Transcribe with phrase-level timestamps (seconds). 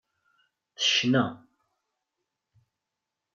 [0.79, 1.23] Tecna.